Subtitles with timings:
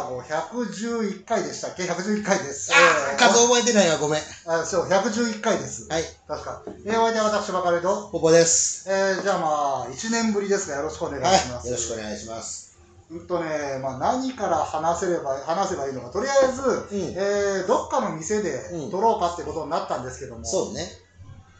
[0.00, 2.72] はい、どうも、南の放課後111回でしたっけ ?111 回です。
[2.72, 2.76] あ
[3.14, 4.20] え数覚えてないわ、ごめん。
[4.46, 5.88] あそう、111回です。
[5.90, 6.62] はい、確か。
[6.86, 8.88] えー、お相手は私ばかりと、ポポです。
[8.88, 9.46] えー、じゃあま
[9.86, 12.78] あ、1年ぶりですが、よろしくお願いはいします。、よろしくお願いします。
[13.10, 20.88] うんとね、まあ、何から話せれば、話せばいいのか、とりあえず、うんえー、どっかの店でうん撮ろうかってことになったんですけども、そうね。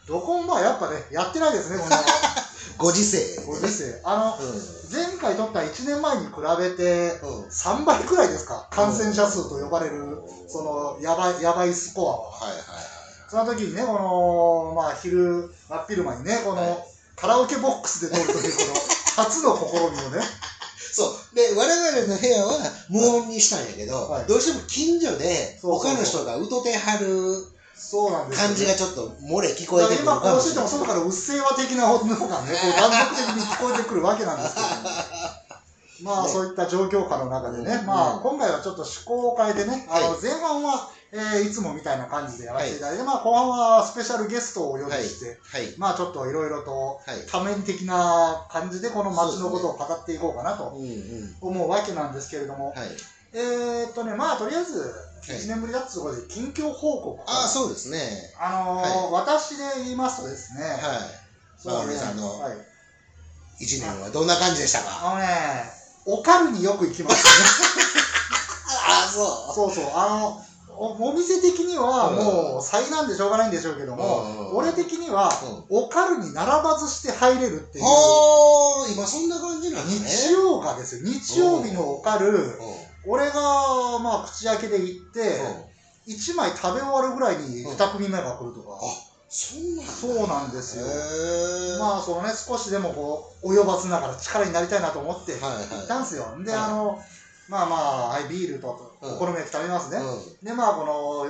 [0.07, 1.91] どこもまあ、やっぱね、やってないですね、この
[2.81, 3.45] ご時世。
[3.45, 4.01] ご時世。
[4.03, 4.51] あの、う
[4.91, 7.27] 前回撮った1年前に比べて、ん。
[7.27, 7.47] うん。
[7.47, 10.17] 3倍くらいですか、感染者数と呼ばれる、
[10.47, 12.31] そのやばいやばいスコアは。
[12.31, 12.65] はいはいはい。
[13.29, 20.25] その時にね、この、まあ、昼、真っ昼間にね、この、はいカラオケボックスで撮るという、この、初の試みをね、
[20.91, 21.35] そう。
[21.35, 22.57] で、我々の部屋は
[22.89, 27.45] 無音にしたんやけど、はいどうしても近所で他の人が歌てはる
[27.81, 28.53] そうなんですよ、ね。
[28.53, 30.67] 感じがちょっと漏れ聞こえてくるだから今かこうしてても。
[30.67, 34.67] 外からうっせぇわ的な音がね、こう断続的に聞こえてくるわけなんですけど、
[36.07, 45.73] まあ、ねそういった状況下の中でね、うんまあ、うん今回はちょっと趣向を変えてね、あのは前半は、えーいつもみたいな感じでやらせていただいて、まあ、後半はスペシャルゲストをお呼びして、はい。
[45.77, 47.25] まあ、ちょっといろいろとはい。
[47.29, 50.73] 多面的な感じでこの街のことを語っていこうかなと。
[51.41, 52.77] 思うわけなんですけれども、はい。
[53.33, 57.99] えーっとね、まあ、とりあえず、はい1年ぶりだってところで近況報告ああ、そうですね。
[58.39, 60.77] あのー私で言いますとですね、はい。
[61.57, 61.95] そうね。
[61.95, 62.53] さんのはい。
[63.59, 64.99] 一年はどんな感じでしたか？
[65.03, 65.69] あのね、
[66.05, 67.35] おかるによく行きましたね。
[68.87, 72.15] ああ、そそうそう、あの、おお店的にはうん。
[72.15, 75.31] もう災難でしょうがないんでしょうけども、うん俺的には、
[75.69, 80.31] おかるに並ばずして入れるっていう、はあ、今そんな感じなんですね。
[80.31, 82.57] 日曜がですよ、日曜日のおかる、うん
[83.05, 85.41] 俺がまあ口開けで行って、
[86.07, 87.75] 1枚食べ終わるぐらいにうん。
[87.75, 88.79] 2組目が来るとか、
[89.29, 89.91] そんなんだ。
[89.91, 90.85] そうなんですよ。
[91.79, 95.65] まあそのね、少しでもこう、及ばずながら力になりたいなと思って、はいはい。
[95.67, 96.35] 行ったんですよ。
[96.43, 96.61] で、はい。
[96.61, 96.99] あの、
[97.47, 99.15] まあまあ、はい、ビールとうん。
[99.15, 99.97] お好み焼き食べますね。
[99.97, 100.45] うん。
[100.45, 101.25] で、まあこの、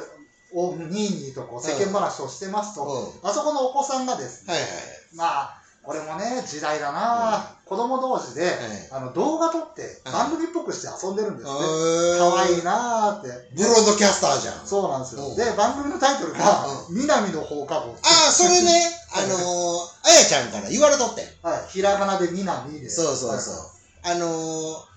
[0.54, 3.30] おニーニーとこう世間話をしてますと、うん。
[3.30, 4.70] あそこのお子さんがですね、はいはい。
[5.16, 8.52] まあ、これもね、時代だな、子供同士で、
[8.92, 11.54] あの動画撮ってはい番組っぽくして遊んでるんですね。
[11.54, 12.20] へえ。
[12.20, 13.30] 可愛いなーって。
[13.56, 14.68] ブロードキャスターじゃん。
[14.68, 15.26] そうなんですよ。
[15.26, 17.96] うんで、番組のタイトルが、う南の放課後。
[18.04, 21.26] ああ、それね、 あのー、あやちゃんから言われとってん。
[21.42, 22.90] はい、ひらがなで南で。
[22.90, 23.56] そうそうそう。
[24.04, 24.92] あのー、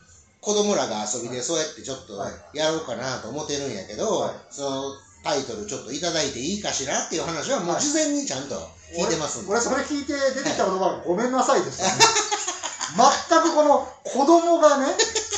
[0.45, 4.93] 子供らが遊びでそうやってちょっとはいやろうかなと思ってるんやけど、はいその
[5.25, 8.57] タイトルちょっといただいていいかしらっていう話はもう事前にちゃんと
[8.93, 9.51] 聞いてますんで。
[9.51, 11.91] 俺、それ聞いて出てきた言葉がごめんなさいでしたね。
[13.29, 14.87] 全くこの子供がね、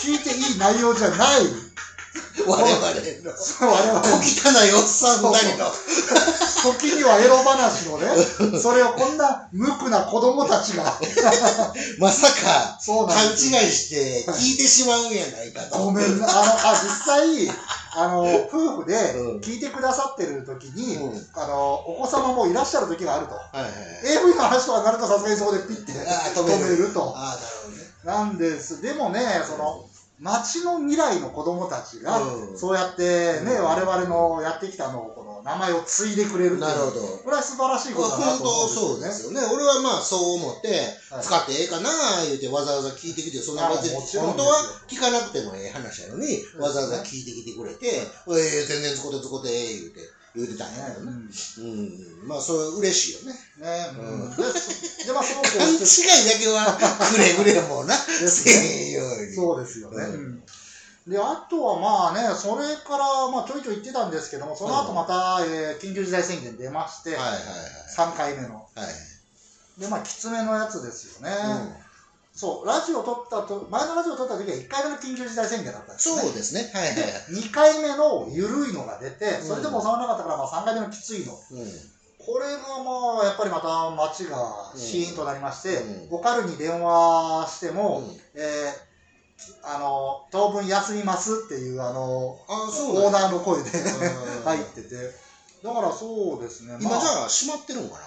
[0.03, 1.67] 聞いていい内容じゃない。
[2.47, 2.71] 我々
[3.25, 5.73] のそう、我々小汚いおっさん二人の。
[6.75, 8.09] 時にはエロ話のね、
[8.61, 10.85] それをこんな無垢な子供たちが、
[11.99, 15.79] まさか勘違いして聞いてしまうんやないかと。
[15.79, 17.49] ごめんな、あの、あ、実際、
[17.97, 23.35] あの、夫婦でうん聞いてくださってる時に、うんあの、お子様もいらっしゃる時があると。
[23.35, 23.73] はいはい。
[24.23, 27.17] AV の話とかになるとさすがにそこでピッてあ止めると。
[27.17, 27.83] ああ、なるほどね。
[28.05, 28.83] なんです。
[28.83, 29.87] でもね、その、
[30.21, 37.07] 町の未来の子供たちが、うんそうやってね、うん我々のやってきたのを、名前を継いでくれるなるほど。
[37.23, 39.31] これは素晴らしいことだな本と思当うんですよね。
[39.31, 39.55] そうですよね。
[39.55, 40.75] 俺はまあそう思って、
[41.15, 41.89] はい使ってええかな
[42.27, 44.59] 言うてわざわざ聞いてきて、そんな別に本当は
[44.91, 46.27] 聞かなくてもええ話やのに、
[46.59, 50.03] うんわざわざ聞いてきてくれて、ええ全然つこてつこて言うて、
[50.35, 51.13] 言うてたんやけどね。
[51.15, 52.29] うん。
[52.29, 53.39] まあそれ嬉しいよね。
[53.63, 54.37] ね、ううんん。
[54.37, 54.43] で、
[55.15, 59.33] まあ、そうこ勘違いだけはくれぐれもな、すせねえんように。
[59.33, 60.05] そうですよね。
[60.05, 60.43] うんうん
[61.07, 67.39] で、あとはまあね、それから、まあちょいちょい言ってたんですけども、その後また、えー緊急事態宣言出まして、はいはい
[67.97, 68.55] 3回目の。
[68.55, 68.81] はい。
[68.81, 69.81] はい。
[69.81, 71.35] で、まあ、きつめのやつですよね。
[71.35, 71.87] うん
[72.37, 76.23] そう、ラジオ撮ったと、前のラジオ撮った時は1回目の緊急事態宣言だったんですよね。
[76.23, 76.71] そうですね。
[76.75, 77.13] はいはいはい。
[77.33, 81.33] 2回目の緩いのが出て、それでも収まらなかったから、まあ3回目のきついの。
[81.33, 81.39] うん。
[82.19, 88.86] これがまあ、やっぱりまた街がシーンとなりまして、うんおかるに電話しても、うんえー
[89.63, 94.97] あの、当分休みますっていう、あの、あ、そうオーナーの声でうん 入ってて。
[95.65, 96.77] だからそうですね。
[96.81, 98.01] 今まあじゃあ閉まってるんかな？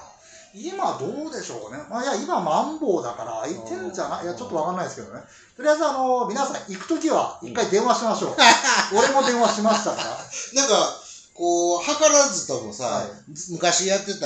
[0.54, 1.80] 今どうでしょうね。
[1.90, 4.24] まあ、いや、今、マンボウだから空いてんじゃない？
[4.24, 5.22] いや、ちょっとわかんないですけどね。
[5.56, 8.36] とりあえず、あの、皆さん行くときは、一回電話しましょう。
[8.98, 10.06] 俺も電話しましたから。
[10.08, 11.00] なんか、
[11.36, 13.08] こう、図らずともさ、はい
[13.52, 14.26] 昔やってた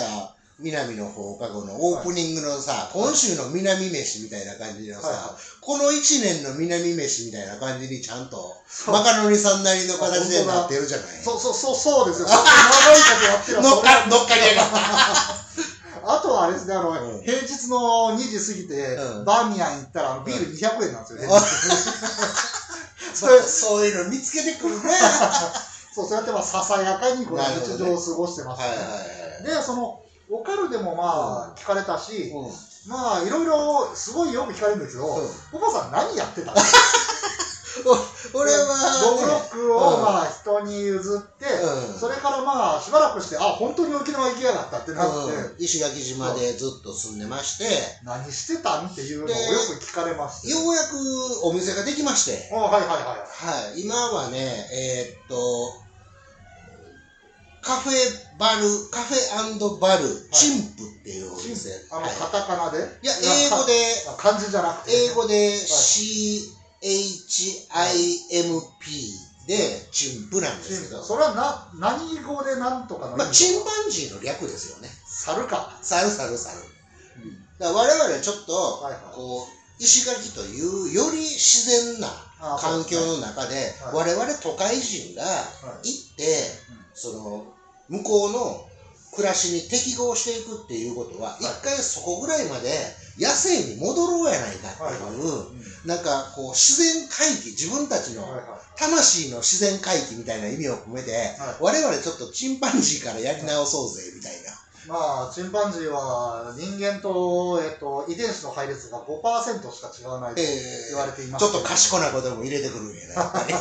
[0.59, 5.41] 南の放課後のオープニングのさ、今週の南飯みたいな感じのさ、はいはい。
[5.61, 8.55] この一年の南飯みたいな感じにちゃんと、
[8.87, 11.23] マカロニさんなりの形でなってるじゃない？
[11.23, 12.27] そうそうそう、そうですよ。
[12.31, 14.69] 長いことやってる乗っか、乗っかりやがっ
[16.05, 17.21] あとはあれですね、あの、うん。
[17.23, 19.25] 平日の2時過ぎて、うん。
[19.25, 21.83] バーミヤン行ったら、ビール200円なんですよ、あ平日
[23.15, 24.91] そうそういうの見つけてくるね。
[25.95, 27.73] そう、そうやってまあ、ささやかにこれなるほどね。
[27.75, 28.83] 日常を過ごしてましたはいね。
[28.83, 29.59] はい。
[29.59, 30.02] で、その、
[30.33, 32.29] オカルでもまあ、聞かれたし、はい。
[32.31, 32.51] うん。
[32.89, 35.29] まあ、いろいろ、すごいよく聞かれるんですけど、うん。
[35.53, 36.57] おばさん何やってたの？
[38.33, 38.67] 俺は、
[39.01, 41.99] ドブロックを、うんまあ、人に譲って、うん。
[41.99, 45.55] それからまあ、しばらくして、あ、本当に沖縄行きやがったってなって、うん。
[45.59, 47.65] 石垣島でずっと住んでまして、
[48.03, 49.35] 何してたんっていうのをよ
[49.77, 50.49] く聞かれまして。
[50.49, 50.95] ようやく
[51.43, 52.97] お店ができまして、あはいはいはい。
[52.97, 55.82] はい、今はね、えーっと、
[57.63, 57.93] カフェ
[58.37, 58.61] バル、
[58.91, 61.71] カフェバル、チンプっていうお店。
[61.91, 62.11] あの、はい。
[62.15, 62.79] カタカナで？
[63.01, 63.13] いや、
[63.47, 63.73] 英語で、
[64.09, 64.91] あ漢字じゃなくて。
[64.91, 66.43] 英語で CHIMP
[69.47, 74.89] で、チンプなんですけど、それはな、何語でなんとかのまあ、チンパンジーの略ですよね。
[75.05, 75.79] 猿か。
[75.81, 76.57] 猿猿猿。
[77.59, 78.83] だ我々ちょっと、
[79.15, 79.49] こう、
[79.79, 82.07] 石垣というより自然な
[82.39, 83.95] あ環境の中で、はい。
[83.95, 85.89] 我々都会人がはい。
[85.89, 86.23] 行って、
[86.93, 87.52] その、
[87.89, 88.69] 向こうの
[89.15, 91.43] 暮らしに適合していくっていうことは、い。
[91.43, 92.69] 一回そこぐらいまで
[93.19, 94.97] 野生に戻ろうやないかってはいい。
[94.97, 95.41] う、う
[95.85, 95.87] ん。
[95.87, 98.25] なんかこう自然回帰、自分たちの
[98.75, 101.55] 魂の自然回帰みたいな意味を込めて、はい。
[101.59, 104.62] 我々ちょっとチンパンジーからやり直そうぜみたいな。
[104.87, 110.45] まあ、チンパンジーは人間と、えっと、遺伝子の配列が5%しか違わないとえ
[110.89, 113.13] 言われていますちょっと賢なことも入れてくるんやね。
[113.15, 113.59] そうです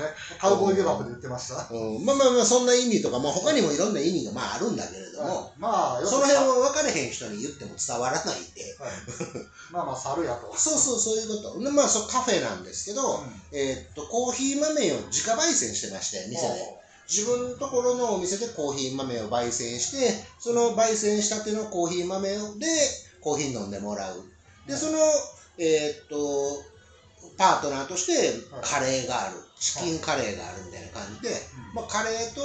[0.00, 0.08] ね。
[0.40, 1.66] カウボーイビバップで言ってました。
[1.70, 8.92] うん、まあまあまあそんな意味とか、まあ、他にもいろんな意味がまああるんだけれども、まあ、その辺は分かれへん人に言っても伝わらないんで、はい
[9.70, 10.54] まあまあ、猿やと。
[10.56, 11.60] そうそうそういうこと。
[11.60, 16.78] でまあそうカフェなんですけど、うんえーっとコーヒー豆を自家焙煎してまして店で。
[17.08, 22.36] 自分のところのお店でコーヒー豆を焙煎して、その焙煎したてのコーヒー豆で
[23.20, 24.24] コーヒー飲んでもらう。
[24.66, 24.98] で、その、
[25.58, 26.62] えーっと、
[27.38, 28.12] パートナーとして
[28.62, 29.36] カレーがある。
[29.58, 31.30] チキンカレーがあるみたいな感じで、
[31.74, 32.40] まあ、カレーと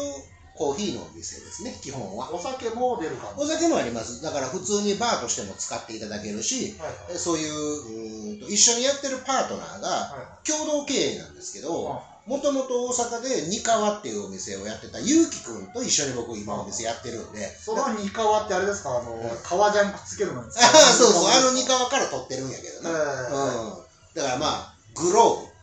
[0.56, 2.34] コーヒーのお店ですね、基本は。
[2.34, 3.44] お酒も出る感じ。
[3.44, 4.22] お酒もあります。
[4.22, 18.96] だから普通にバーとしても使っていただけるし、はいはいえそういううーんと一緒にやってるパートナーがは共同経営なんですけいど、はもともと大阪で二川っていうお店をやってたゆうきくんと一緒に僕今お店やってるんで、いそのニカワってあれですか？
[18.96, 22.90] あの、革ジャンくっつけるのに使あそうそう、あのニ二川から取ってるんやけどえね。
[22.90, 23.84] ーうん。
[24.16, 25.54] だからまあ、グロー。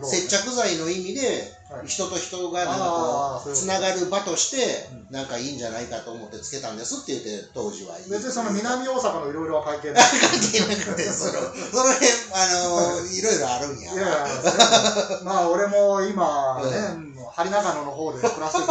[0.00, 7.94] ブ接着剤の意味ではい人と人がなんあかこう、つながる場としてう、なんかいいんじゃないかと思ってつけたんですって言って、当時は。
[8.10, 10.04] 別にその南大阪のいろいろは関係ない。
[10.04, 13.92] 関係なくて、その、その辺、あの、いろいろあるんや。
[13.92, 14.26] いやいや、
[15.22, 18.66] まあ俺も今ね、もう針中野の方で暮らして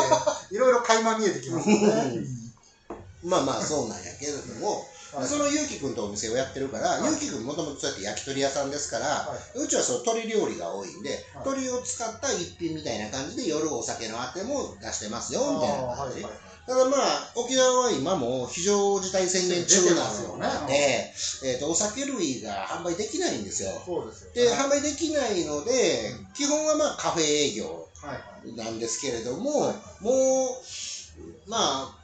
[0.50, 2.24] て、いろいろ垣間見えてきますよね。
[3.24, 4.86] まあまあ、そうなんやけれども、
[5.16, 5.28] はい。
[5.28, 7.12] そのゆうきくんとお店をやってるから、はい。
[7.12, 11.20] ゆうきくんもともとそうやって焼き鳥屋さんですから、はうちはその鶏料理が多いんで、はい。
[11.46, 16.24] 鶏を使った一品みたいな感じで夜お酒のあても出してますよ、みたいな感じ。
[16.24, 21.12] はいはいただまあ、沖縄は今も非常事態宣言中なので、
[21.44, 23.72] えっとお酒類が販売できないんですよ。
[23.84, 24.58] そうですよ、で、はい。
[24.68, 28.14] 販売できないので、基本はまあカフェ営業は
[28.46, 30.04] いなんですけれども、はい。
[30.04, 30.12] も
[31.48, 31.96] う、まあ、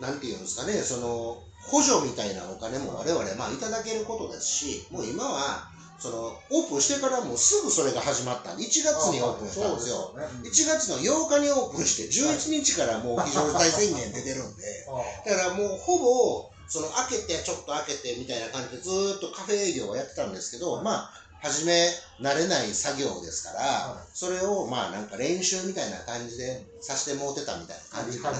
[0.00, 10.12] なんていうんですかね、その、補助みたいなお金も我々、まあ、いただけることですし、もう今は、その、オープンしてからもうすぐそれが始まったんで、1月にオープンしたんですよ。
[10.12, 10.48] そうですよね。
[10.50, 21.10] 1月の8日にオープンして、11日からもう 非常事態宣言出てるんで、あだからもうほぼ、その開けて、ちょっと開けてみたいな感じでずーっとカフェ営業をやってたんですけど、はいまあ、
[21.42, 21.88] 初め
[22.20, 28.38] 慣れない作業ですから、はそれをまあなんか練習みたいな感じでさせてもうてたみたいな感じかな。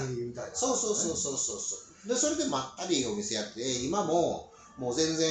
[0.53, 1.92] そうそうそうそうそう。
[2.07, 5.29] で、それでまったりお店やって、今ももう全然、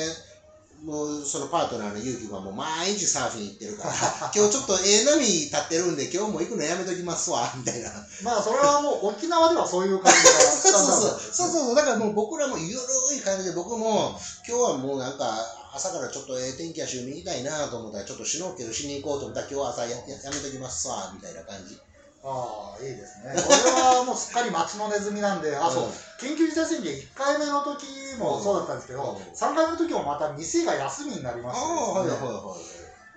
[0.84, 3.94] もうそのパートナーのゆうきくんはもう毎日サーフィン行ってるから、
[4.34, 7.92] 今日ちょっとええ波立ってるんで今日も行くのやめときますわ、 みたいな。
[8.22, 11.20] まあそれはもう沖縄ではそういう感じがそうそうそう。
[11.32, 11.74] そうそうそう。
[11.76, 12.80] だからもう僕らもゆる
[13.14, 15.38] い感じで、僕も今日はもうなんか
[15.72, 21.78] 朝からちょっとええ天気やし海行きたいなと思ったら、ちょっとシュノーケルしに行こうと思ったら今日は朝やややめときますわ、みたいな感じ。
[22.24, 23.34] ああ、いいですね。
[23.46, 25.84] 俺はもうすっかり町のネズミなんで、あ、そう、
[26.20, 32.56] 緊急事態宣言1回目の時もそうだったんですけど、うん3回目の時もまた店が休みになりまああ、してですね、はいはいは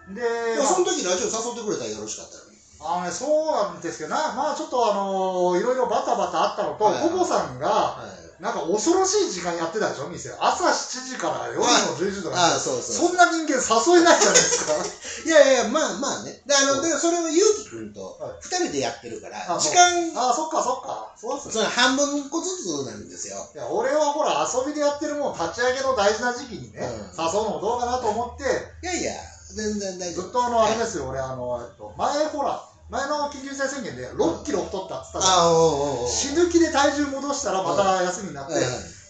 [0.10, 0.14] い。
[0.16, 2.56] で、その時ラジオ誘ってくれたらよろしかったのに。
[2.80, 8.15] あのね、そうなんですけどな、まあちょっとあのいろいろバタバタあったのと、はいはいさんが、はい。
[8.40, 10.30] なんか恐ろしい時間やってたでしょ、店。
[10.40, 12.36] 朝7時から夜の11時とか。
[12.36, 13.08] ああ、そうそう。
[13.08, 14.74] そんな人間誘えないじゃないですか。
[15.26, 16.42] いやいや、まあまあね。
[16.46, 21.16] で、あの、で、それをゆうきくんとはい二人でやってるから、あ時間、ああ、そっかそっか。
[21.16, 21.54] そうっすね。
[21.54, 23.48] その半分個ずつなんですよ。
[23.56, 28.44] いや俺はほら遊びでやってるもん立ち上げの大事な時期にね、うん誘うのもどうかなと思って
[28.84, 29.14] いやいや、
[29.56, 30.24] 全然大丈夫。
[30.24, 35.34] ずっとあの、あれですよ、俺、あの、えっと、前ほら、前の緊急事態宣言で6キロ太ったっつったじゃん。
[35.34, 36.10] あ、おうおうおう。
[36.10, 38.54] 死ぬ気で体重戻したらまた休みになって、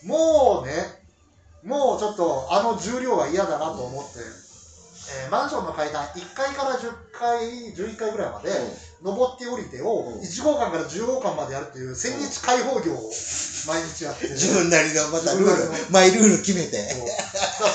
[0.08, 0.72] もうね、
[1.64, 7.38] もうちょっとあの重量は嫌だなと思って、えーマンションの階段1階から10階、
[7.74, 8.50] 11階ぐらいまで、
[9.04, 10.22] 登って降りてをうん。
[10.22, 13.12] 1号館から10号館までやるっていう千日開放業を
[13.68, 16.96] 毎日やって、 自分なりのまたルール、マイルール決めて。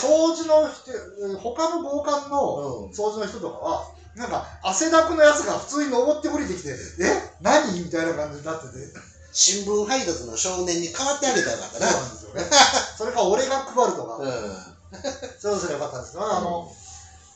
[0.00, 2.90] 掃除の人、他の防寒のうん。
[2.90, 3.86] 掃除の人とかは、
[4.20, 7.32] なんか汗だくのやつが普通に登って降りてきて、え？
[7.40, 7.80] 何？
[7.80, 8.74] みたいな感じになってて。
[9.32, 11.86] 新聞配達の少年に変わってあげたらよかったな。
[11.86, 12.44] そうなんですよね。
[12.98, 14.56] それか俺が配るとか、うん。
[15.38, 16.68] そうすればよかったんですけど、あの、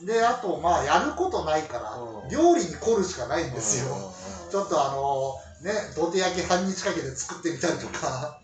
[0.02, 3.86] で、あと、まあ、やることないから、うん料理に凝るしかないんですよ。
[3.86, 8.36] うんちょっとあの、ね、土手焼き半日かけて作ってみたりとか、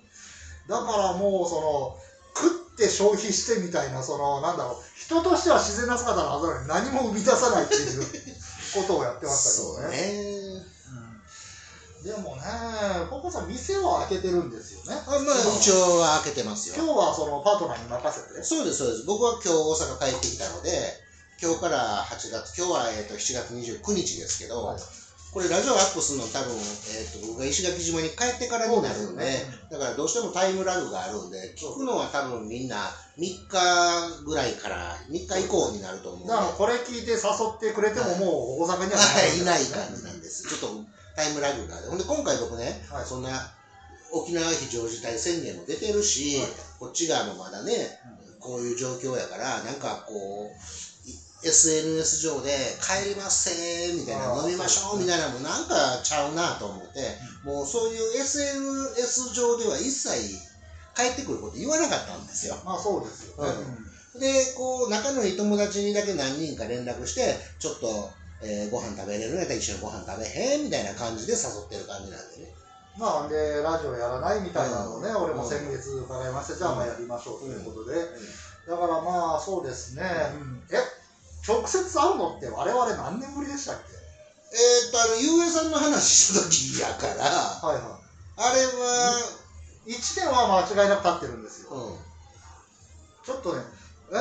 [0.69, 1.97] だからもう、その、
[2.81, 8.03] て消費してみたいな、その、なんだろう、人としては自然な姿のはずなのに何も生み出さないっていう
[8.75, 9.97] ことをやってましたけどね。
[9.97, 10.13] ね。
[10.25, 10.81] うん
[12.01, 12.43] でもね、
[13.11, 14.95] ココさん、店は開けてるんですよね。
[15.07, 16.77] あまあ、一応は開けてますよ。
[16.79, 18.43] 今日はそのパートナーに任せて。
[18.43, 19.05] そうです、そうです。
[19.05, 20.71] 僕は今日大阪帰ってきたので、
[21.43, 24.81] 今日から8月、今日は、えー、と7月29日ですけど、はい
[25.33, 29.47] これラジオアップするの多分、えー、と僕が石垣島に帰ってからになるんでね。
[29.71, 37.19] だからどうしてもタイムラグがあるんで、聞くのは多分みんな3日ぐらいから、3日以降になると思うだからこれ聞いて誘
[37.55, 38.27] ってくれてもも
[38.59, 40.49] う大阪にははい、いない感じなんです。
[40.51, 40.85] ちょっと
[41.15, 41.87] タイムラグがある。
[41.91, 43.07] ほんで今回僕ね、はい。
[43.07, 43.31] そんな
[44.11, 46.49] 沖縄非常事態宣言も出てるし、はい。
[46.81, 47.73] こっち側もまだね、
[48.41, 50.90] こういう状況やから、なんかこう、い
[51.43, 60.11] SNS 上で帰りますせーみたいな、飲みましょうみたいなのもなんかちゃうなと思って、もうそういう SNS 上では一切
[60.97, 62.57] 帰ってくること言わなかったんですよ。
[62.65, 63.55] まあそうですよね。
[64.21, 68.11] で、こう、仲のいい友達にだけ何人か連絡して、ちょっと、
[68.43, 69.35] えーご飯食べれる？
[69.35, 70.65] んやったら一緒にご飯食べへん？
[70.65, 72.53] みたいな感じで誘ってる感じなんでね。
[72.99, 75.17] まあで、ラジオやらないみたいなのをね、うん。
[75.23, 78.11] 俺も先月伺いまして、じゃあまあやりましょうということで、うん。
[78.67, 80.63] だからまあそうですね、うん。
[80.71, 80.77] え、
[81.47, 83.93] 直接会うのって我々何年ぶりでしたっけ？
[84.53, 87.99] えーっと、あの、ゆうえさんの話した時やから、はいは
[88.37, 89.21] あれは、
[89.87, 89.93] い。
[89.93, 91.71] 1年は間違いなく経ってるんですよ。
[91.71, 91.99] うん。
[93.25, 93.63] ちょっとね、
[94.11, 94.15] え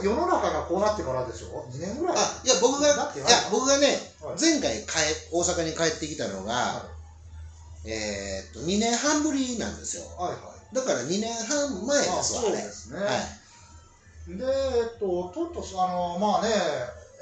[0.00, 2.96] ー、世の中がこうなってからでしょ ?2 年ぐらいあ、いや、僕が、い
[3.30, 4.88] や、僕がね、はい前回帰、
[5.30, 6.82] 大阪に帰ってきたのが、は
[7.84, 10.04] えーっと、2年半ぶりなんですよ。
[10.18, 10.36] いはいは
[10.72, 10.74] い。
[10.74, 12.52] だから2年半前ですわ、あそう。
[12.52, 12.98] ですね。
[12.98, 13.38] はい。
[14.28, 16.48] で、えっと、ちょっと、あの、まあね、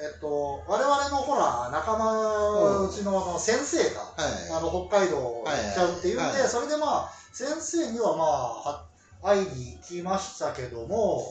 [0.00, 4.50] えっと、我々のほら、仲間うちのあの先生が、はい。
[4.52, 8.84] あの、北海道行っちゃうっていうんで、はいはいそれでまあ、先生にはまあ、は
[9.22, 11.28] 会いに行きましたけども、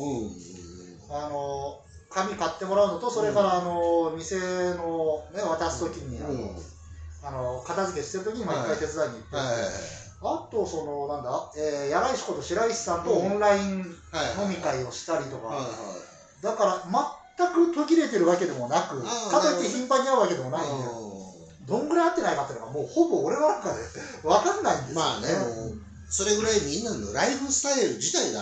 [1.09, 1.15] うん。
[1.15, 1.77] あの、
[2.09, 6.55] 紙買ってもらうのと、それから、あの、店のね、渡すときに、あの、うん。
[7.23, 9.71] あの片付けしてるときに、まあ、一回手伝いに行って、はいはいはい。
[10.23, 13.79] あと、その、なんだ、えー、柳石こと白石さんとオンライン
[14.11, 15.67] はい飲み会をしたりとか。
[16.41, 16.83] だから
[17.37, 20.85] 全く途切れてるわけでもなく、かといって頻繁に会うわけでもないんで、
[21.67, 23.79] どんぐらい会ってないかっていうのがもうほぼ俺の中で
[24.23, 25.73] 分かんないんですよ、まあねもう
[26.09, 28.41] それぐらいみんなのライフスタイル自体が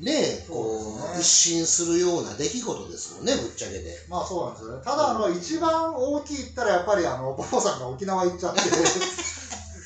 [0.00, 1.20] ねこそうね。
[1.20, 4.04] 一新するような出来事ですもんねぶっちゃけて。
[4.08, 4.82] まあそうなんですよね。
[4.84, 8.60] ただ、あの、一番大きいったらやっぱり、あの、ポポさんが沖縄行っちゃって、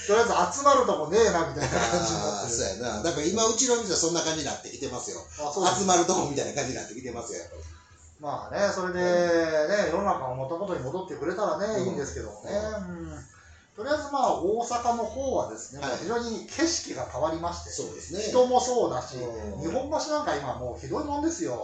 [0.06, 3.02] とりあえず集まるとこねえなみたいな感じになってそうやな。
[3.02, 5.24] だから今うちの店はそんな感じになってきてますよ。
[5.78, 7.44] 集まるとこみたいな感じになってきてますよ。
[8.20, 11.86] まあね、それでね、世の中が元々に戻ってくれたらね、うん。
[11.86, 12.52] いいんですけどもね。
[12.54, 12.80] う
[13.18, 13.24] ん。
[13.74, 15.96] とりあえずまあ、大阪の方はですね、はい。
[15.98, 18.20] 非常に景色が変わりまして、そうですね。
[18.20, 19.60] 人もそうだし、うん。
[19.62, 21.58] 日本橋なんか今もうひどいもんですよ。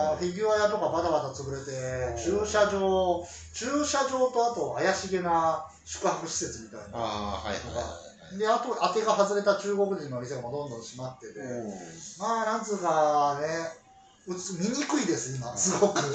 [0.00, 6.98] あのフィギュア屋とかバタバタ潰れて、駐車場、駐車場とあと怪しげな宿泊施設みたいな。
[6.98, 11.40] ああはいはで、あと当てが外れた中国人の店もどんどん閉まってて、
[12.18, 13.46] まあ、なんつうかね、
[14.26, 16.00] うつ見にくいです、今、すごく。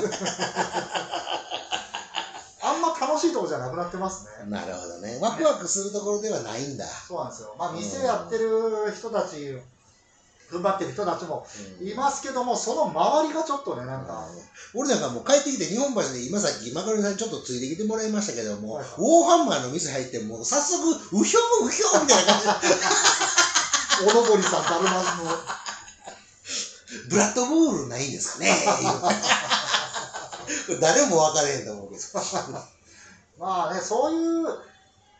[2.63, 4.49] あんま楽しいとこじゃなくなってますね。
[4.49, 7.55] なるほどねワクワクするところではないんだそうなんですよ。
[7.57, 9.57] まあ、店やってる人たち、
[10.51, 11.47] 踏ん張ってる人たちも
[11.79, 11.87] うん。
[11.87, 14.27] いますけども、その周りがちょっとね、なんか、
[14.73, 18.93] 俺なんかもう帰ってきて日本橋で今さっきマカロニさんにちょっとついてきてもらいましたけども、はいはい。
[18.97, 22.47] ウォーハンマーの店入ってもう早速うひょうひょみたいな感じ。
[22.47, 22.53] で
[24.11, 25.03] おのぼりさん、だるまの、
[27.09, 28.51] ブラッドボールないんですかね
[30.81, 32.03] 誰も分からへんと思うけど、
[33.39, 34.43] まあね、そういう、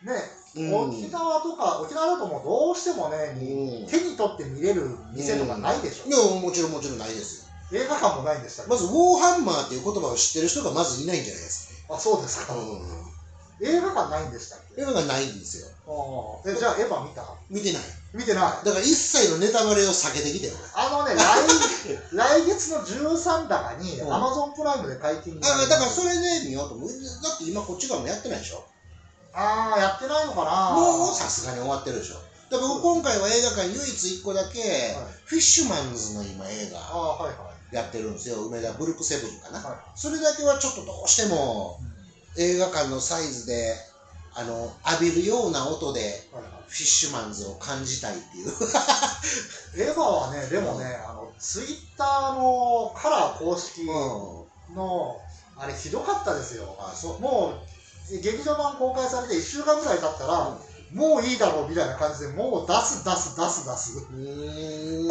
[0.04, 6.08] ね、うん沖縄とか、沖縄だともうどうしてもね、うん手に取って見れる店とかないでしょ。
[6.08, 8.72] いやもちろんもちろんないですよ映画館もないんでしたっけ？
[8.72, 11.96] まず、ウォーハンマーっていう言葉を知ってる人がまずいないんじゃないですかね。
[11.96, 12.82] あそうですか、うん。
[13.64, 14.82] 映画館ないんでしたっけ？
[14.82, 15.68] 映画がないんですよ。
[16.46, 17.24] えじゃあエヴァ見た？
[17.50, 17.82] 見てない。
[18.14, 20.54] 見てないだから一切のネタバレを避けてきてよ。
[20.76, 21.24] あのね来
[22.12, 26.10] 来月の13高にうんアマゾンプライムで解禁あだからそれ
[26.42, 26.90] で見ようと思う。
[26.90, 28.66] だって今こっち側もやってないでしょ。
[29.34, 32.16] ああやってないのかなもうさすがに終わってるでしょ。
[32.50, 33.80] だ僕今回は映画館唯一
[34.20, 34.60] 1個だけ、
[35.26, 37.18] フィッシュマンズの今映あ
[37.72, 38.44] 画やってるんですよ。
[38.48, 39.60] 梅田ブルックセブンかな。
[39.60, 41.80] はいそれだけはちょっとどうしても
[42.38, 43.74] 映画館のサイズで、
[44.34, 48.48] あの、浴びるような音でフィッシュマンズを感じたいっていう。
[49.78, 54.76] エヴァはねでもね、あのツイッターのカラー公式うん。
[54.76, 55.18] の、
[55.58, 57.20] あれひどかったですよあ、そう。
[57.20, 57.71] もう
[58.20, 60.58] 劇場版公開されて1週間ぐらい経ったら、
[60.94, 63.96] もういいだろうみたいな感じでもう出す出す出す出す、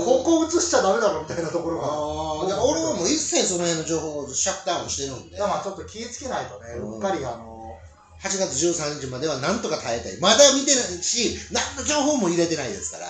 [0.04, 1.86] ここ映しちゃダメだろみたいなところが。
[1.86, 7.78] あ俺はもう一切その辺の情報をシャットダウンしてるんで、いやまあちょっと気ぃつけないとね、うっかりあの
[8.20, 10.20] 8月13日まではなんとか耐えたい。
[10.20, 13.06] まだ見てないし、何の情報も入れてないですから。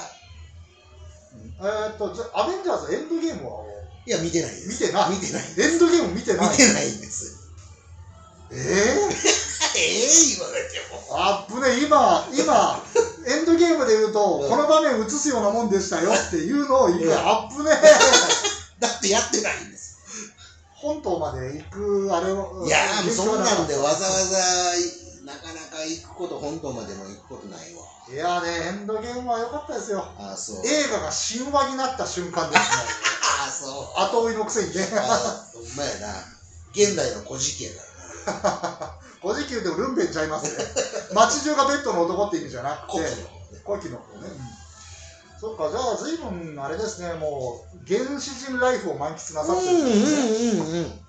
[1.63, 3.65] えーっとじゃアベンジャーズエンドゲームは
[4.07, 4.69] いや、見てないです。
[4.69, 5.11] 見てない。
[5.11, 5.43] 見てない。
[5.59, 6.51] エンドゲーム見てない。
[6.51, 7.37] 見てないんです。
[8.53, 9.50] えええ
[9.81, 11.17] 言われても。
[11.17, 12.83] ー、あっぶね今今
[13.27, 17.71] エンドゲームで言うと、うんこの場面映すようなもんでしたよっていうのを言う、うんあっぶね
[18.81, 19.99] だってやってないんです。
[20.75, 22.79] 本島まで行くあれをいや
[23.15, 24.39] そんなんでわざわざざ、
[25.25, 27.83] なかなか行くこと、本島までも行くことないわ。
[28.09, 30.67] いやーねエンドゲームは良かったですよああ、そう。
[30.67, 32.67] 映画が神話になった瞬間ですね
[33.41, 34.01] あ あ、そう。
[34.01, 36.15] 後追いのくせにねあほんまやな。
[36.73, 37.77] 現代の古事記やか
[38.27, 38.95] らな。
[39.23, 40.65] 古事記でもルンベンちゃいますね。
[41.15, 43.05] 街中がベッドの男って意味じゃなくて
[43.67, 43.99] 古希の。
[43.99, 44.29] 方ね、
[45.39, 49.93] そっかじゃあ随分あれですねもう原始人ライフを満喫なさってるんで。
[49.93, 50.21] すね、
[50.53, 51.01] うんうん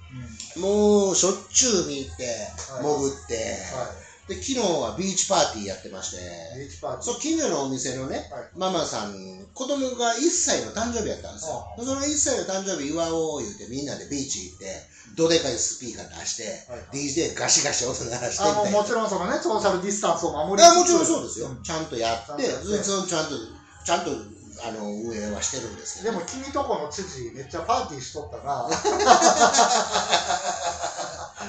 [0.55, 0.61] うん。
[0.61, 2.25] もうしょっちゅう見て、
[2.69, 2.83] はい。
[2.83, 3.35] 潜って、
[3.73, 3.87] は
[4.31, 6.23] で昨日はビーチパーティーやってまして、
[6.55, 8.47] いビーチパーティそう近所のお店のね、はい。
[8.55, 9.11] ママさん、
[9.53, 11.67] 子供が1歳の誕生日やったんですよ。
[11.75, 14.71] あその1歳の誕生日祝おう言うてみんなでビーチ行って、
[15.19, 16.95] どでかいスピーカー出して、はいはい。
[16.95, 18.43] DJ ガシガシ音鳴らして。
[18.47, 18.79] あもたいな。
[18.79, 19.35] もちろんそのね。
[19.43, 20.71] ソーシャルディスタンスを守りつつ。
[20.71, 21.61] あもちろんそうですよ、ん。
[21.61, 22.63] ちゃんとやって、ちゃんとやって。
[22.63, 23.35] それちゃんと、
[23.83, 24.11] ちゃんと
[24.63, 28.69] あの運営はしてるんですけど、でも君とこの知事めっちゃパーティーしとったな。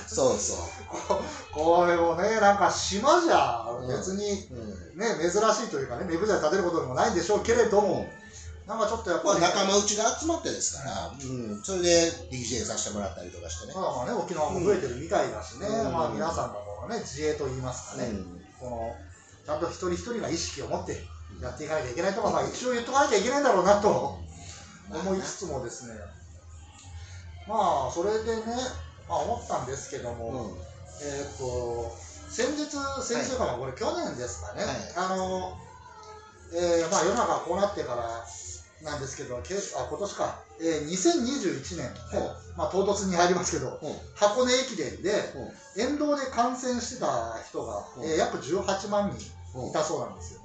[0.09, 0.57] そうそう。
[1.53, 4.83] これをねなんか島じゃ別にうん。
[4.99, 8.07] ね、珍しいというかね目舞台立てることでもないんでしょうけれども、
[8.67, 13.75] なんかちょっとやっまあ、ぱり、仲間内が集まってですから、うん、それで DJ させてもらったりとかしてね。
[13.75, 15.93] まだまあね、沖縄も増えてるみたいだしね、うん。
[15.93, 18.41] まあ皆さんのこのね、自衛といいますかね、うん。
[18.61, 18.95] この
[19.47, 21.03] ちゃんと一人一人が意識を持って
[21.41, 24.19] やっていかなきゃいけないとか、まあ一応言っとかなきゃいけないんだろうなと
[24.91, 25.95] まあ思いつつもですね、
[27.49, 28.43] まあそれでね、
[29.09, 30.57] まあ思ったんですけども、
[31.03, 31.91] うんえーっと、
[32.31, 32.71] 先日、
[33.03, 34.75] 先週かな、これ去年ですかね、はい。
[34.97, 35.53] あの、
[36.55, 38.25] えーまあ世の中がこうなってから
[38.83, 43.89] なんですけど、けあ今年か、えー2021年、ほまあ唐突に入りますけど、う。
[43.89, 45.81] ん箱根駅伝でう。
[45.81, 48.01] ん沿道で観戦してた人が、う。
[48.01, 50.41] んえー約18万人うんいたそうなんですよ。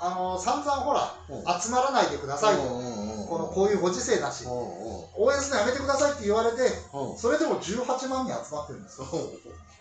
[0.00, 1.60] うんあの散々ほら、うん。
[1.60, 7.18] 集まらないでくださいと、このこういうご時世だし、応援するのやめてくださいって言われて、うん。
[7.18, 9.06] それでも18万人集まってるんですよ。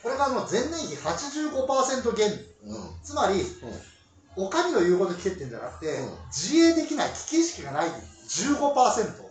[0.01, 2.31] これがあの前年比85%減、
[2.65, 2.89] うん。
[3.03, 3.45] つまり、
[4.35, 6.09] お上の言うこと聞けってんじゃなくて、うん。
[6.33, 7.87] 自衛できない、危機意識がない。
[8.27, 9.27] 15%。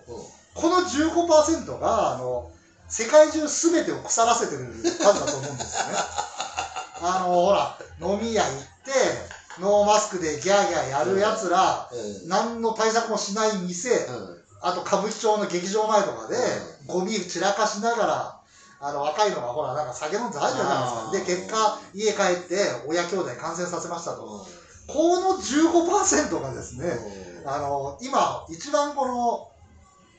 [0.54, 2.50] この15%が、あの、
[2.88, 5.98] 世界中すべてを腐らせてる数だと思うんですよね。
[7.02, 8.52] あの、ほら、飲み屋行っ
[8.84, 12.28] て、ノーマスクでギャーギャーやるやつら、うん。
[12.28, 14.36] 何の対策もしない店、うん。
[14.62, 18.40] あと歌舞伎町の劇場前とかで、うゴミ散らかしながら、
[18.78, 21.34] あの若いのがほら、なんか酒飲んで入るじゃないですか。
[21.34, 24.46] で、結果、家帰って親兄弟感染させましたと。
[24.86, 26.86] この15%がですね、
[27.46, 29.48] あの、今、一番この、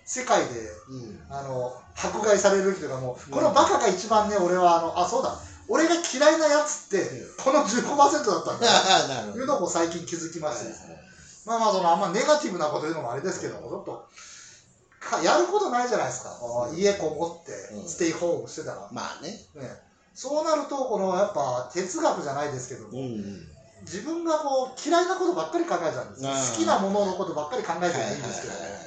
[0.08, 0.46] 世界で、
[0.90, 1.20] うん。
[1.30, 5.38] あの、迫害されるというかもう、このバカが一番ね、俺は、あの、あ、そうだ、
[5.70, 9.32] 俺が嫌いなやつって、この15%だったんだ。
[9.32, 10.66] というのを最近気づきまして。
[11.46, 14.04] まあまあ、その、あんまネガティブなこと言うのもあれですけども、ちょっと、
[15.00, 16.30] かやることないじゃないですか。
[16.30, 18.88] この家こもってう、んステイホームしてたら。
[18.92, 19.78] まあねね、
[20.14, 23.48] そうなると、この、やっぱ、哲学じゃないですけども、うん
[23.84, 28.87] 自分がこう、嫌いなことばっかり考えちゃうんです好きなもののことばっかり考えてもいいんですけどね。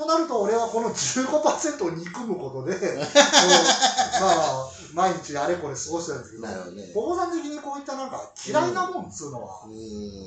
[0.00, 2.76] となると、俺はこの15%を憎むことで、
[4.20, 4.32] ま
[4.64, 6.92] あ、毎日あれこれ過ごしてるんですけど、なるほどね。
[7.16, 10.24] さん的にこういったなんか嫌いなもんっつうのは、うん。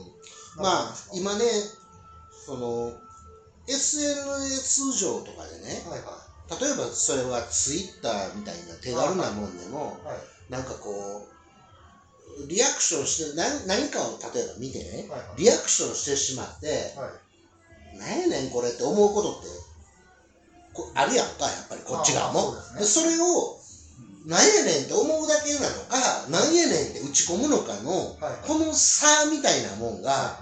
[0.55, 1.45] なんまあ今ね
[2.45, 2.93] その
[3.67, 6.17] SNS 上とかでねはいは
[6.59, 10.17] 例えばそれはツイッターみたいな手軽なもんでもいはい。
[10.49, 11.27] なんかこ
[12.39, 15.37] うリアクションして何何かを例えば見てねはいはい。
[15.37, 17.97] リアクションしてしまってはい。
[17.97, 19.53] なんやねんこれって思うことってこ
[20.95, 22.41] あるやんかやっぱりこっち側も。
[22.41, 23.59] そうでですそれを
[24.25, 28.15] なんやねんって思うだけなのかなんやねんって打ち込むのかの
[28.47, 30.39] この差みたいなもんが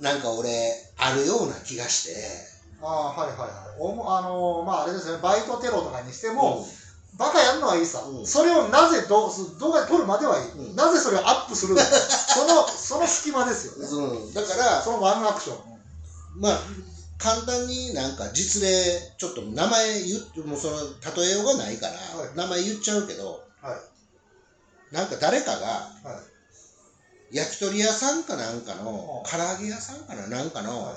[0.00, 0.50] なんか俺
[0.98, 2.56] あるような気がして。
[2.82, 3.50] ああはいはいはい。
[3.78, 5.18] おもあのーまああれですね。
[5.22, 6.64] バイトテロとかにしても、うん。
[7.16, 8.26] バカやるのはいいさ、うん。
[8.26, 10.76] それをなぜどう動画で撮るまではいい、うん。
[10.76, 11.86] なぜそれをアップするのか。
[12.36, 15.56] そのその隙間ですよね、うん、だからそのワンアクション、
[16.36, 16.58] まあ
[17.18, 18.68] 簡単になんか実例
[19.16, 20.76] ちょっと名前言ってもうその
[21.16, 22.36] 例えようがないから、はい。
[22.36, 23.76] 名前言っちゃうけどは
[24.92, 24.94] い。
[24.94, 25.66] なんか誰かが
[26.10, 26.20] は
[27.32, 27.36] い。
[27.36, 30.94] 焼き鳥屋さんかなんかのは唐揚げ屋さんかななんかのはい。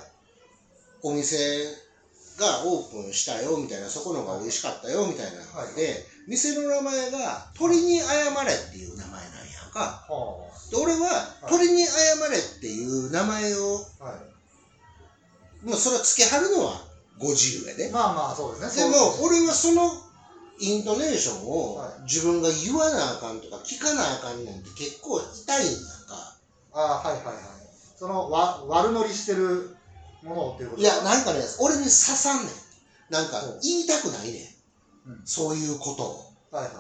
[1.02, 1.38] お店
[2.40, 10.06] がオープンしたよみたいなそこのが美味しかったよみたいなので、店の名前が鳥に謝れっていう名前なんやんか。
[10.08, 14.29] はで俺は鳥に謝れっていう名前をあはい
[15.64, 16.86] もうそれを付けはるのは
[17.18, 19.82] ご自由やで、まあまあそうですねでも俺はその
[20.60, 22.04] イントネーションをはい。
[22.04, 25.76] 自分が言わなあかんとか聞かなあかんねんって結構痛いんやん
[26.08, 26.36] か
[26.74, 27.36] ああはいはいはい。
[27.98, 29.76] そのわ悪乗りしてる
[30.24, 30.82] ものをっていうこと？
[30.82, 33.14] いやなんかね俺に刺さんねん。
[33.14, 33.58] なんかう。
[33.58, 34.56] ん言いたくないね
[35.08, 35.22] ん、うん。
[35.26, 36.32] そういうことを。
[36.52, 36.74] はいはい。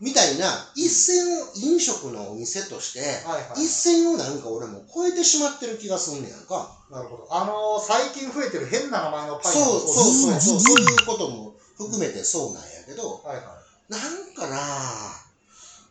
[0.00, 3.64] みたいな一線を飲食のお店としてはいはいはい。
[3.64, 7.28] 一線をなんか俺も超えてしまってる気がすんねやんかなるほど。
[7.30, 13.92] あのー最近増えてる変な名前のパそうン屋もそうそうそうそういうことも含めてそうなんやけどはいはい。
[13.92, 14.58] なんかな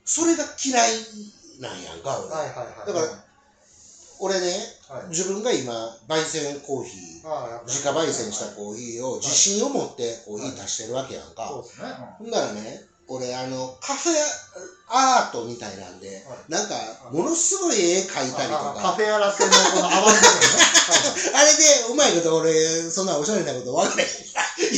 [0.06, 0.92] それが嫌い
[1.60, 2.88] なんやんか俺はいはいはい。
[2.88, 3.24] だから
[4.20, 4.52] 俺ね
[4.90, 5.08] はい。
[5.10, 5.72] 自分が今
[6.08, 14.14] 焙煎コーヒー自家焙煎したコーヒーを自信を持ってコーヒー足してるわけやんか、そうですね、ほんならね俺あのカフェ
[14.88, 16.76] アートみたいなんで、はなんか
[17.12, 18.78] ものすごい絵描いたりとか。
[18.78, 20.70] カフェアラテのこの泡の部分ね
[21.34, 22.54] あれでうまいこと俺
[22.90, 24.10] そんなおしゃれなこと分かれへん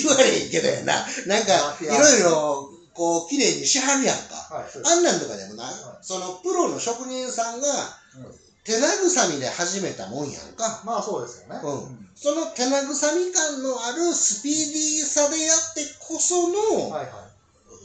[0.02, 1.06] 言われへんけどやな。
[1.28, 4.36] なんかいろいろこう綺麗にしはるやんか。
[4.56, 5.74] はいあんなんとかでもな、い。
[6.02, 7.68] そのプロの職人さんが
[8.16, 8.36] うん。
[8.64, 10.84] 手慰みで始めたもんやんか。
[10.86, 11.60] まあそうですよね。
[11.64, 12.08] うん。
[12.14, 12.78] その手慰
[13.18, 17.31] み感のあるスピーディーさでやってこその、はいはい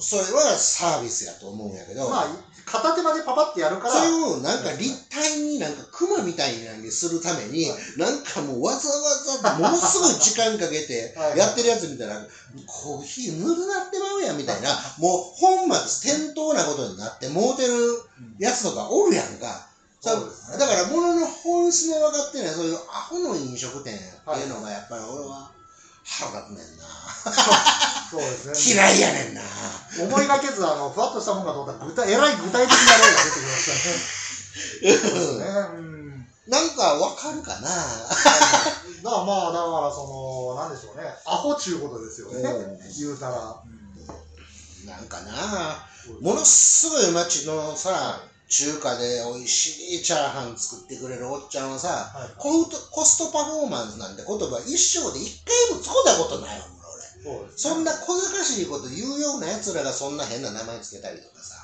[0.01, 2.27] それはサービスやと思うんやけど、まあ
[2.67, 3.95] 片手間でパパってやるから。
[3.95, 7.99] それをなんか立体になんかクマみたいにするために、はい。
[7.99, 11.39] なんかもうわざわざものすごい時間かけてはい。
[11.39, 12.19] やってるやつ見たら、
[12.67, 19.67] コーヒーぬるなってまうやんみたいな、もう本末転倒なことになってもうてるうんやつとかおるやんか。
[20.05, 20.13] だ
[20.67, 22.79] から物の本質の分かってないそういうア
[23.11, 23.99] ホの飲食店っ
[24.35, 25.51] ていうのがやっぱり俺は
[26.07, 26.87] 腹立つねんな。
[28.11, 29.43] そうですね嫌いやねんな。
[30.01, 33.73] 思いがけずあのふわっとしたもんがどうだ具体えらい具体的な例が出てきました
[34.87, 35.45] ねそうですね
[35.77, 37.69] うんなんかわかるかな。
[37.69, 43.63] だからまあだからそのなんでしょうねアホちゅうことですよね言うたら、
[44.87, 45.89] なんかな。
[46.21, 52.31] ものすごい町のさ、中華で美味しいチャーハン作ってくれるおっちゃんはさ、はい。
[52.39, 56.67] コストコストパフォーマンスなんて言葉一生で一回も使ったことないわ、
[57.27, 57.43] 俺。
[57.43, 57.51] ね。
[57.57, 61.55] そんな小賢しいこと言うような奴らがそんな変な名前つけたりとかさ。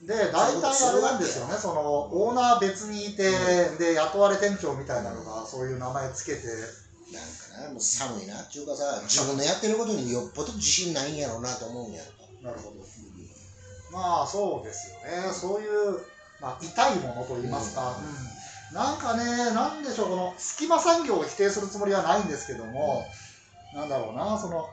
[0.00, 3.28] で大体あれなんですよねそのオーナー別にいて、
[3.78, 6.40] で雇われ店長みたいなのがそういう名前つけて。
[7.12, 8.40] なんかな、もう寒いな。
[8.40, 12.00] っていうかさ、自分のやってることによっぽど自信ないんやろうなと思うんや。
[12.40, 12.76] なるほど。
[13.92, 15.32] まあそうですよね。
[15.32, 15.98] そういう、
[16.40, 17.96] まあ、痛いものといいますか、
[18.72, 18.76] うん。
[18.76, 23.04] なんかねなんでしょうこの隙間産業を否定するつもりはないんですけども、
[23.74, 24.68] なんだろうなその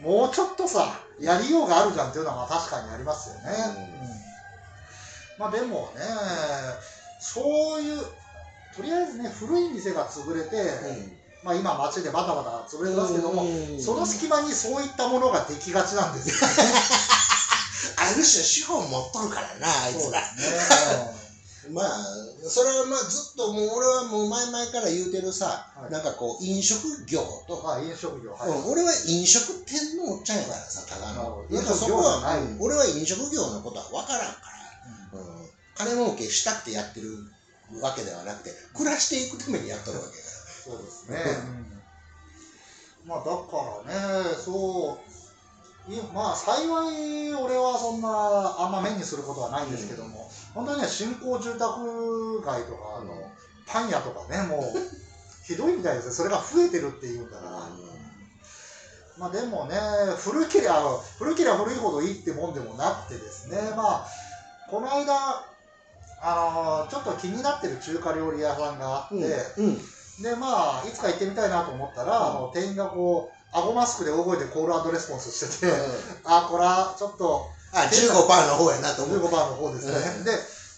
[0.00, 3.42] もうちょっとさやりようがあるじゃんっていうのはまあ確かにありますよね、
[5.38, 5.44] うん。
[5.44, 6.02] まあでもね
[7.20, 7.98] そういう
[8.76, 10.56] とりあえずね古い店が潰れて、
[11.44, 13.44] まあ今街でバタバタ潰れてますけども、
[13.78, 16.72] その隙間にそういったものができがちなんですよね。
[18.02, 20.20] ある種資本持っとるからな、あいつら。
[20.20, 21.22] ね。
[21.70, 21.86] まあ、
[22.42, 25.92] それはまあずっともう俺はもう前々から言うてるさ、はい。
[25.92, 28.50] なんかこう飲食業とうん、まあ飲食業、はい。
[28.50, 31.46] うん俺は飲食店のおっちゃんやからさ、ただの。
[31.48, 34.40] かそこは、俺は飲食業のことは分からんか
[35.12, 37.08] ら、うん、金儲けしたくてやってる
[37.80, 40.22] わけではなくて、暮らしていくためにやっとるわけだ
[40.64, 41.18] そうですね。
[43.04, 43.08] うん。
[43.08, 43.32] まあだか
[43.86, 45.11] らね、そう、
[45.88, 53.30] いまあ幸い俺はそんなあんま目にすることはないんですけども、本当にね、新興住宅街とかあの、
[53.66, 54.62] パン屋とかね、もう、
[55.44, 56.14] ひどいみたいですね。
[56.14, 57.68] それが増えてるっていうんだから、
[59.18, 59.76] まあでもね
[60.16, 60.82] 古けりゃ
[61.18, 63.72] 古けりゃ古いほどいいってもんでもなくてですね。
[63.76, 64.06] まあ
[64.70, 65.44] この間
[66.22, 69.16] あのちょっと気になってる中華料理屋さんがあって、
[69.58, 69.66] うん。
[69.66, 70.22] うん。
[70.22, 72.26] でまあいつか行ってみたいなと思ったら、うん。
[72.36, 75.76] あの店員がこう顎マスクで大声でコールレスポンスしてて、うん。
[76.24, 80.24] あこれはちょっとあ15%の方やなと思15%うの方ですね、うん。
[80.24, 80.32] で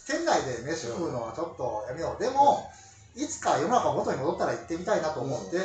[0.07, 2.23] 店内で飯食うのはちょっとやめよう。
[2.23, 2.71] でも、
[3.17, 5.59] いつか世の中元に戻ったら行ってみたいなと思って、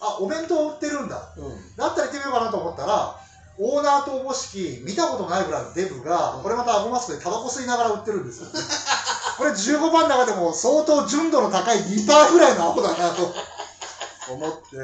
[0.00, 1.16] あお弁当売ってるんだ。
[1.76, 3.16] だったら行ってみようかなと思ったら
[3.58, 6.42] オーナーとおぼしき見たことないぐらいのデブが、うん。
[6.42, 8.48] これまた顎マスクでタバコ吸いながら売ってるんですよ。
[9.38, 13.32] これ15番の中でも相当純度の高い2%ぐらいのアホだなと
[14.30, 14.76] 思って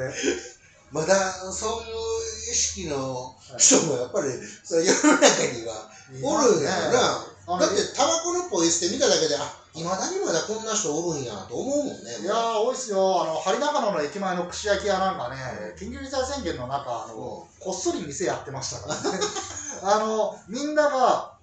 [0.91, 1.15] まだ
[1.51, 4.27] そういう意識の人もやっぱり
[4.63, 5.89] それ世の中には
[6.23, 11.93] おるんやろな、あのだってタバコのポイ捨て見ただけであいまだにまだこんな人おるんやと思うもんね。
[12.21, 13.21] いやー、多いっすよ。
[13.21, 15.35] あの、針中野の駅前の串焼き屋なんかね、
[15.77, 19.19] 緊急事態宣言の中、あの、こっそり店やってましたからね。
[19.83, 21.33] あの、みんなが、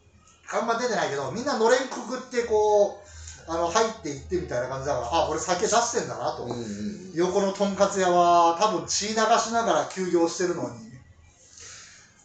[0.52, 3.03] あんま出てないけど、みんなのれんくぐって、こう、
[3.46, 6.44] あの、入っていってみたいな感じだから、あ、俺酒出してんだなと。
[6.44, 9.16] うんうんうん横のとんかつ屋は、多分血流し
[9.52, 10.94] ながら休業してるのに。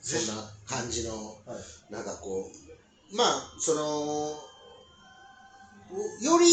[0.01, 2.49] そんな感じの、はいなんかこ
[3.11, 4.33] うまあその
[6.21, 6.45] より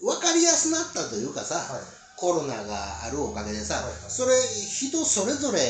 [0.00, 1.82] 分かりやすなったというかさ、はい。
[2.16, 5.62] コロナがあるおかげでさ、はいはいそれ人それぞれ、え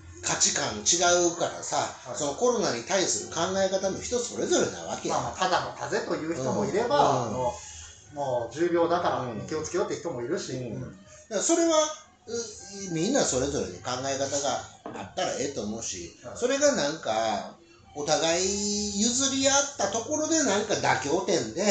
[0.00, 2.16] ー価値観違うからさ、はい。
[2.16, 7.28] そのコロナに対する考え方も人それぞれなわけや、まあまあ、ただの風邪という人もいれば、うん。
[7.28, 7.52] あの、
[8.14, 10.80] もう重病だからうん気をつけようって人もいるし、うんうん。
[10.80, 10.94] だか
[11.30, 11.76] らそれは
[12.26, 16.36] うみんなそれぞれに考え方があったらええと思うし、はい。
[16.36, 17.56] それがなんか
[17.96, 21.62] お互い譲り合ったところでなんか妥協点で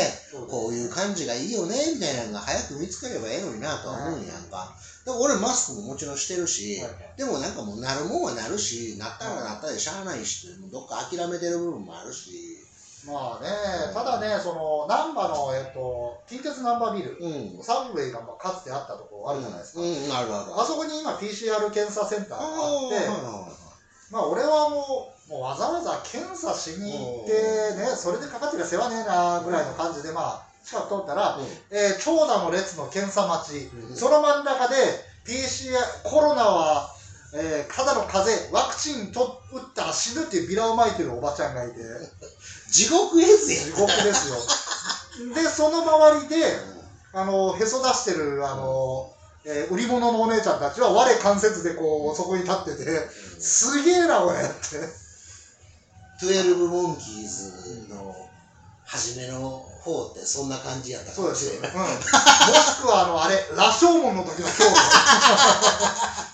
[0.49, 4.73] こういう感じがいいよねみたいなのが早く見つかればええのになとは思うんやんか。
[5.05, 12.57] だから俺マスクももちろんしてるし、はいでもなんかもうなるもんはなるし、なったらなったでしゃあないし、どっか諦めてる部分もあるし。
[13.05, 17.61] まあね、ただね、その、難波の、えっと、近鉄難波ビル、うん。
[17.61, 19.81] サブウェイがまあかつてあったところあるじゃないですか。
[19.81, 20.61] うん、うんあるある。
[20.61, 23.45] あそこに今 PCR 検査センターがあって、あ
[24.09, 31.37] まあ俺はもう、もうわざわざ検査しに行ってね、それでかかってりゃ世話ねえなぐらいの感じで、まあ、近く通ったら、
[31.71, 33.95] えー長蛇の列の検査待ち、うん。
[33.95, 34.75] その真ん中で
[35.25, 36.89] PCR、コロナは、
[37.35, 41.75] えーただの風邪、ワクチンと打ったら死ぬっていうビラをまいてるおばちゃんがいて、
[42.69, 44.35] 地獄絵図や地獄ですよ。
[45.33, 46.35] で、その周りで、
[47.13, 49.09] あの、へそ出してる、あの、
[49.45, 53.07] えー売り物のお姉ちゃんたちは我関節でこう、そこに立ってて、
[53.39, 55.02] すげえな、俺って。
[56.23, 58.13] 12モンキーズの
[58.85, 61.61] 初めの方ってそんな感じやったかそうですよ。
[61.61, 61.81] もしれうん。
[61.81, 61.97] もない。
[61.97, 64.53] しくは、あの、あれ、羅生門の時の今日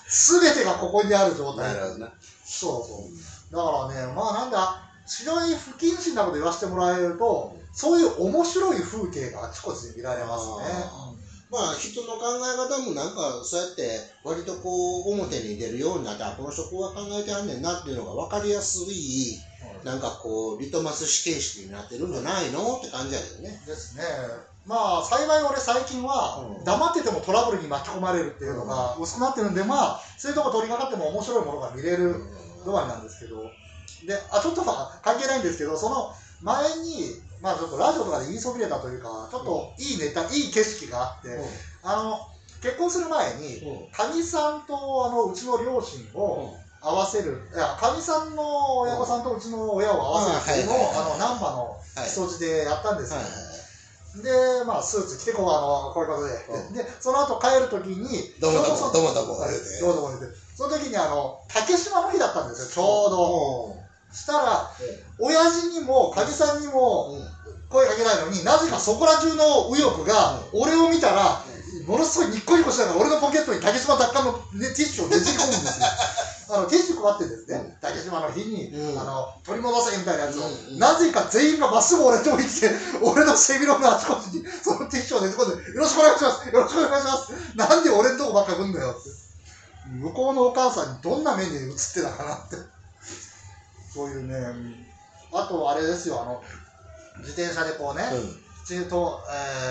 [0.08, 1.74] すべてがここにある状態。
[1.74, 2.12] なるほどな。
[2.44, 3.54] そうそう。
[3.54, 10.52] だからね、まあなんだ、白い不謹慎なこと言わせてもらえると、そういう面白い風景があちこちで見られますね。
[10.68, 11.12] あ
[11.50, 19.36] まあ人の考え方もなんかそうやって割とこう表に出るようになってあこの人こうは考えてはんねんなっていうのが分かりやすい
[19.84, 23.62] なんかこうリトマス試形式になってるんじゃないのって感じやけどね。
[23.66, 24.02] ですね。
[24.66, 26.64] まあ幸い俺最近はうん。
[26.64, 32.14] 黙っててもトラブルに巻き込まれるっていうのが薄くなってるんで、まあそういうとこ取り掛かっても面白いものが見れる
[32.64, 33.42] ドアなんですけど、
[34.06, 36.12] で、あ、ちょっとまあ関係ないんですけど、その
[36.42, 41.28] 前に、まあちょっとラジオとかで言いそびれたというか、ちょっといいネタ、いい景色があって、
[41.82, 42.18] あの、
[42.62, 53.20] 結婚する前に、かみさんとあのうちの両親を合わせる、いや、かみさんの親御さんとうちの親を合わせるっていうのを、難波のはい木曽路でやったんですよ。
[54.22, 56.46] で、まあ、スーツ着てこう、あの、こういうことで。
[56.48, 59.40] うんで、その後帰るときに、どうもどうもどどうもどうもど
[59.88, 60.26] うもどうも。
[60.56, 63.76] その時に、あの、竹島の日だったんですよ、ちょうど。
[64.12, 64.70] したら、
[65.20, 67.40] 親父にも、かみさんにもうん
[67.70, 71.40] 声かけないのになぜかそこら中の右翼が、俺を見たら、
[71.86, 75.86] ものすごいニッコニコしながら、俺のポケットに竹島奪還の、ね、ティッシュをねじり込むんですよ。
[76.50, 82.70] あの、ティッシュ配ってですね、竹島の日に、うんあの、取り戻せみたいなやつを、うんうんなぜか全員がまっすぐ俺のとこに来て、
[83.02, 89.10] 俺の背広のあちこちに、そのティッシュをねじ込んで、よろしくお願いしますよろしくお願いしますなんで俺のとこばっか来んだよって。
[89.90, 92.56] 向こうのお母さんにどんな目に映ってたかなって。
[93.92, 94.86] そういうね、
[95.32, 96.42] あとあれですよ、あの、
[97.18, 98.04] 自転車でこうね、
[98.70, 98.94] 中東、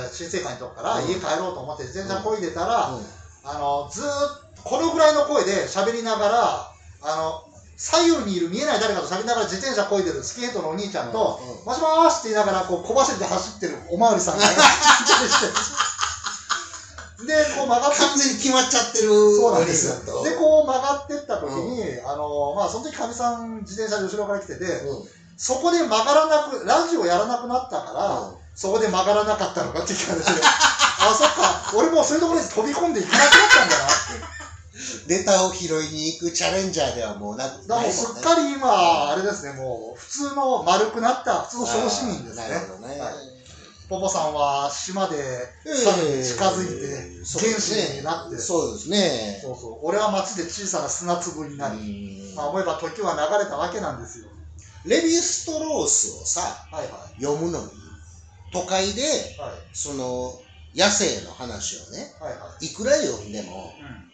[0.03, 1.07] えー、新生館のとこからうん。
[1.07, 3.05] 家帰ろうと思って自転車こいでたら、うん。
[3.47, 4.09] あの、ずーっ
[4.59, 7.47] と、このぐらいの声で喋りながら、あの、
[7.79, 14.51] 左右にいる見えない誰かと喋りながら自転車こいでるスキンヘッドのお兄ちゃんと、もしもーしって言いながら、こう、小走りで走ってるおまわりさんが、で、
[17.25, 20.23] で、こう曲がって完全に決まっちゃってるそうなんですよ。
[20.23, 25.07] で、こう曲がってった時に、あの、まあ、その時かみさん自転車で後ろから来てて、うん。
[25.37, 33.93] そこで曲がらなく、ラジオやらなくなったから、うんそこで曲がらなかったのかって聞かれて、 あ、そっか、俺もうそういうところに飛び込んでいかなくなったんだなって。
[35.07, 42.47] ネタを拾いに行くチャレンジャーではもうなくだからもうすっかり今、あれですね、もう普通の丸くなった普通の小市民ですね。
[42.47, 42.99] ね。
[42.99, 43.13] はい
[43.87, 45.17] ポポさんは島で
[45.65, 49.39] 猿に近づいて、原始になって、そうですね。
[49.41, 54.27] そうそう俺は街で小さな砂粒になり、うんまあ、思えば時は流れたわけなんですよ。
[54.85, 56.41] レヴィストロースをさ、
[56.71, 57.21] はいはい。
[57.21, 57.71] 読むのに、
[58.51, 59.01] 都会で、
[59.37, 60.41] はいその、
[60.75, 62.65] 野生の話をね、はいはい。
[62.65, 64.09] いくら読んでも、うん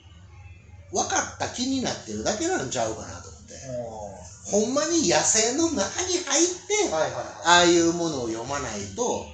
[0.94, 3.68] 分かった気になってるだけなんちゃうかなと思って。
[3.68, 7.24] もほんまに野生の中に入って、うはいはいはい。
[7.44, 9.26] ああいうものを読まないと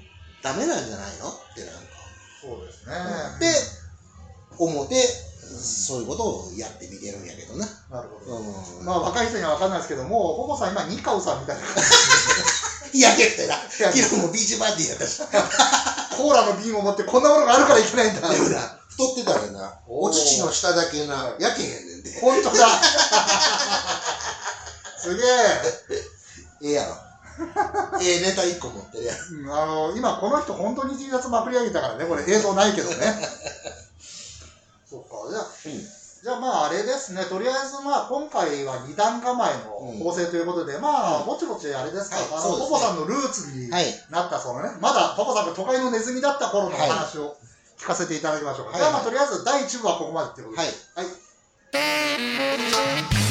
[0.42, 1.30] ダメなんじゃないの？
[1.30, 1.82] ってなんか。
[2.42, 2.96] そうですね。
[3.40, 3.54] で、
[4.58, 4.96] 思って、
[5.62, 7.68] そういうことをやってみてるんやけどな。
[7.92, 8.38] なるほど。
[8.38, 8.86] うん。
[8.86, 11.76] まあ若い人には分かんないですけども、ポポさん今、ニカウさんみたいな感
[13.00, 13.56] 焼けてな。
[13.70, 15.22] 昨日もビーチバーディーやったし。
[16.18, 18.30] コーラの瓶を持ってこんなものがあるからいけないんだ。
[18.30, 22.20] でもな、太ってたらな、お乳の下だけな、焼けへんねんで。
[22.20, 22.68] 本当だ。
[25.02, 25.28] すげえ。
[26.64, 26.98] ええやろ。
[28.02, 29.18] ええネタ一個持ってるやん
[29.52, 33.30] あの、今この人本当に T シャツまくり上げたからね、これ映像ないけどね。
[34.90, 35.91] そっか、じゃあ、うん
[36.22, 42.64] じゃあまああれですね、とりあえずまあ今回は二段構えの構成ということで、まあぼちぼちあれですか、はいあのね。
[42.64, 43.86] ポポさんのルーツにはい。
[44.12, 47.36] なったそのね、まだポポさんが都会のネズミだった頃の話を
[47.76, 48.74] 聞かせていただきましょうか。
[48.74, 48.82] はい。
[48.82, 50.68] じゃあまあとりあえず第1部はここまでっていうことで。
[50.68, 51.08] はい。
[51.08, 51.12] は
[53.28, 53.31] い